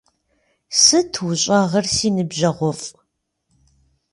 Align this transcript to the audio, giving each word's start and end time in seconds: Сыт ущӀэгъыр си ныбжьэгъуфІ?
Сыт 0.81 1.11
ущӀэгъыр 1.27 1.85
си 1.95 2.07
ныбжьэгъуфІ? 2.15 2.89